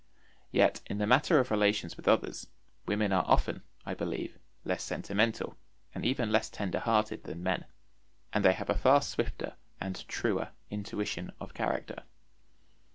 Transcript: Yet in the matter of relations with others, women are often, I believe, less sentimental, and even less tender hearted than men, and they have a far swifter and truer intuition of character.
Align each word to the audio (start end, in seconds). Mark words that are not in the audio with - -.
Yet 0.51 0.81
in 0.87 0.97
the 0.97 1.05
matter 1.05 1.37
of 1.37 1.51
relations 1.51 1.95
with 1.95 2.07
others, 2.07 2.47
women 2.87 3.11
are 3.13 3.23
often, 3.27 3.61
I 3.85 3.93
believe, 3.93 4.39
less 4.65 4.81
sentimental, 4.83 5.59
and 5.93 6.03
even 6.03 6.31
less 6.31 6.49
tender 6.49 6.79
hearted 6.79 7.25
than 7.25 7.43
men, 7.43 7.65
and 8.33 8.43
they 8.43 8.53
have 8.53 8.71
a 8.71 8.73
far 8.73 9.03
swifter 9.03 9.57
and 9.79 10.07
truer 10.07 10.53
intuition 10.71 11.33
of 11.39 11.53
character. 11.53 12.01